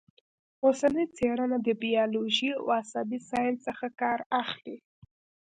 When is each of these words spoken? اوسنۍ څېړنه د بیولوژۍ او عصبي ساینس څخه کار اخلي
اوسنۍ 0.65 1.05
څېړنه 1.15 1.57
د 1.65 1.67
بیولوژۍ 1.81 2.49
او 2.59 2.65
عصبي 2.79 3.19
ساینس 3.29 3.57
څخه 3.67 3.87
کار 4.01 4.19
اخلي 4.41 4.77